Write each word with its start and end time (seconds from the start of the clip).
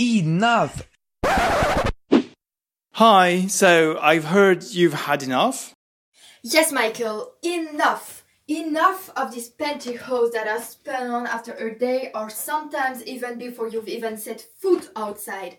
Enough! 0.00 0.88
Hi, 2.94 3.46
so 3.46 3.96
I've 4.00 4.24
heard 4.24 4.64
you've 4.64 4.92
had 4.94 5.22
enough? 5.22 5.72
Yes, 6.42 6.72
Michael, 6.72 7.34
enough! 7.44 8.24
Enough 8.48 9.10
of 9.16 9.32
these 9.32 9.50
pantyhose 9.50 10.32
that 10.32 10.48
are 10.48 10.60
spun 10.60 11.10
on 11.10 11.28
after 11.28 11.52
a 11.52 11.78
day 11.78 12.10
or 12.12 12.28
sometimes 12.28 13.04
even 13.04 13.38
before 13.38 13.68
you've 13.68 13.88
even 13.88 14.16
set 14.16 14.44
foot 14.58 14.90
outside. 14.96 15.58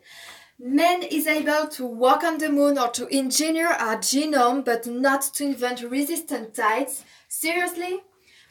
Man 0.60 1.02
is 1.02 1.28
able 1.28 1.68
to 1.70 1.86
walk 1.86 2.26
on 2.26 2.38
the 2.38 2.50
moon 2.50 2.78
or 2.78 2.90
to 2.90 3.08
engineer 3.08 3.70
our 3.70 3.96
genome 3.98 4.66
but 4.66 4.86
not 4.86 5.22
to 5.36 5.46
invent 5.46 5.82
resistant 5.82 6.54
tides. 6.54 7.06
Seriously? 7.30 8.02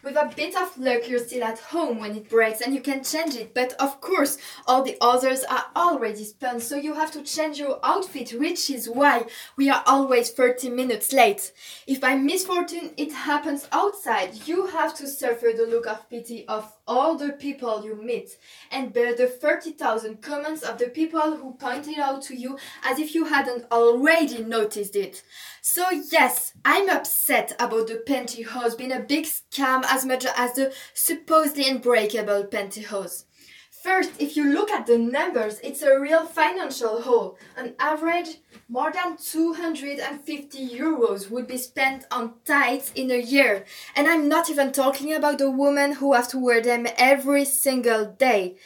With 0.05 0.16
a 0.16 0.30
bit 0.36 0.55
of 0.55 0.77
luck, 0.77 1.09
you're 1.09 1.18
still 1.18 1.45
at 1.45 1.59
home 1.59 1.98
when 1.98 2.14
it 2.14 2.29
breaks 2.29 2.61
and 2.61 2.75
you 2.75 2.82
can 2.82 3.02
change 3.02 3.37
it. 3.37 3.55
But 3.55 3.73
of 3.80 4.02
course, 4.02 4.37
all 4.66 4.82
the 4.82 4.98
others 5.00 5.45
are 5.45 5.64
already 5.75 6.25
spun, 6.25 6.61
so 6.61 6.77
you 6.77 6.93
have 6.93 7.11
to 7.12 7.23
change 7.23 7.59
your 7.59 7.80
outfit, 7.83 8.38
which 8.38 8.69
is 8.69 8.87
why 8.87 9.24
we 9.56 9.70
are 9.70 9.82
always 9.87 10.30
30 10.30 10.69
minutes 10.69 11.15
late. 11.15 11.52
If 11.87 12.02
by 12.02 12.16
misfortune 12.16 12.91
it 12.98 13.12
happens 13.12 13.66
outside, 13.73 14.46
you 14.46 14.66
have 14.66 14.95
to 14.96 15.06
suffer 15.06 15.52
the 15.56 15.66
look 15.66 15.87
of 15.87 16.10
pity 16.10 16.46
of 16.48 16.71
all 16.87 17.16
the 17.16 17.30
people 17.30 17.82
you 17.82 17.96
meet 17.96 18.37
and 18.71 18.93
bear 18.93 19.16
the 19.16 19.27
30,000 19.27 20.21
comments 20.21 20.62
of 20.62 20.77
the 20.77 20.88
people 20.88 21.37
who 21.37 21.55
pointed 21.55 21.98
out 21.98 22.21
to 22.21 22.37
you 22.37 22.59
as 22.84 22.98
if 22.98 23.15
you 23.15 23.24
hadn't 23.24 23.65
already 23.73 24.45
noticed 24.45 24.96
it. 24.96 25.23
So 25.62 25.87
yes, 25.91 26.52
I'm 26.62 26.91
upset 26.91 27.57
about 27.59 27.87
the 27.87 28.02
pantyhose 28.07 28.77
being 28.77 28.93
a 28.93 29.01
big 29.01 29.24
scam 29.24 29.82
as 29.95 30.05
much 30.05 30.27
as 30.37 30.55
the 30.55 30.75
supposedly 30.93 31.69
unbreakable 31.69 32.45
pantyhose. 32.45 33.25
First, 33.71 34.12
if 34.19 34.37
you 34.37 34.45
look 34.45 34.71
at 34.71 34.87
the 34.87 34.98
numbers, 34.98 35.61
it's 35.62 35.83
a 35.83 36.01
real 36.01 36.25
financial 36.25 37.02
hole. 37.02 37.39
On 37.57 37.75
average, 37.79 38.38
more 38.69 38.91
than 38.91 39.19
250 39.19 40.68
euros 40.71 41.30
would 41.30 41.46
be 41.46 41.59
spent 41.59 42.07
on 42.10 42.33
tights 42.45 42.91
in 42.95 43.10
a 43.10 43.21
year. 43.21 43.66
And 43.95 44.09
I'm 44.09 44.27
not 44.27 44.49
even 44.49 44.73
talking 44.73 45.15
about 45.15 45.38
the 45.38 45.51
women 45.51 45.93
who 45.93 46.15
have 46.15 46.29
to 46.29 46.38
wear 46.38 46.63
them 46.63 46.87
every 46.96 47.45
single 47.45 48.07
day. 48.07 48.57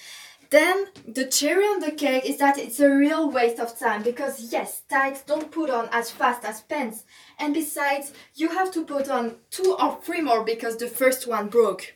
Then 0.51 0.87
the 1.07 1.27
cherry 1.27 1.65
on 1.65 1.81
the 1.81 1.91
cake 1.91 2.25
is 2.25 2.39
that 2.39 2.59
it's 2.59 2.81
a 2.81 2.89
real 2.91 3.31
waste 3.31 3.59
of 3.59 3.79
time 3.79 4.03
because 4.03 4.51
yes, 4.51 4.83
tights 4.89 5.23
don't 5.23 5.51
put 5.51 5.69
on 5.69 5.89
as 5.93 6.11
fast 6.11 6.45
as 6.45 6.63
pants. 6.63 7.05
And 7.39 7.53
besides, 7.53 8.13
you 8.35 8.49
have 8.51 8.71
to 8.73 8.85
put 8.85 9.11
on 9.11 9.37
two 9.51 9.77
or 9.79 9.99
three 10.03 10.23
more 10.23 10.45
because 10.45 10.79
the 10.79 10.89
first 10.89 11.27
one 11.27 11.49
broke. 11.49 11.95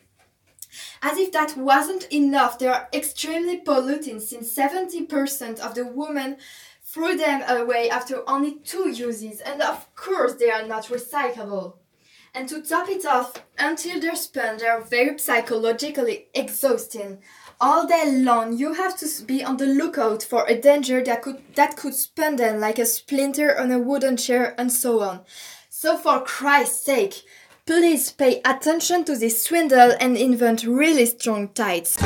As 1.01 1.17
if 1.17 1.31
that 1.31 1.57
wasn't 1.57 2.11
enough, 2.11 2.59
they 2.59 2.67
are 2.67 2.87
extremely 2.93 3.57
polluting 3.57 4.19
since 4.19 4.55
70% 4.55 5.59
of 5.59 5.75
the 5.75 5.85
women 5.85 6.37
threw 6.81 7.17
them 7.17 7.43
away 7.47 7.89
after 7.89 8.27
only 8.29 8.59
two 8.59 8.89
uses, 8.89 9.39
and 9.41 9.61
of 9.61 9.93
course 9.95 10.33
they 10.35 10.51
are 10.51 10.65
not 10.67 10.85
recyclable. 10.85 11.77
And 12.35 12.49
to 12.49 12.61
top 12.63 12.89
it 12.89 13.05
off, 13.05 13.43
until 13.59 13.99
they're 13.99 14.15
spun, 14.15 14.57
they 14.57 14.67
are 14.67 14.81
very 14.81 15.19
psychologically 15.19 16.27
exhausting. 16.33 17.19
All 17.61 17.87
day 17.87 18.11
long, 18.11 18.57
you 18.57 18.73
have 18.73 18.97
to 18.97 19.07
be 19.25 19.43
on 19.43 19.57
the 19.57 19.65
lookout 19.65 20.23
for 20.23 20.45
a 20.47 20.59
danger 20.59 21.03
that 21.03 21.21
could 21.21 21.41
that 21.55 21.77
could 21.77 21.93
spin 21.93 22.35
them 22.35 22.59
like 22.59 22.79
a 22.79 22.85
splinter 22.85 23.57
on 23.57 23.71
a 23.71 23.79
wooden 23.79 24.17
chair, 24.17 24.53
and 24.57 24.71
so 24.71 25.01
on. 25.01 25.21
So, 25.69 25.97
for 25.97 26.21
Christ's 26.21 26.83
sake, 26.83 27.23
please 27.65 28.11
pay 28.11 28.41
attention 28.43 29.05
to 29.05 29.15
this 29.15 29.43
swindle 29.43 29.93
and 29.99 30.17
invent 30.17 30.63
really 30.63 31.05
strong 31.05 31.49
tights. 31.49 31.97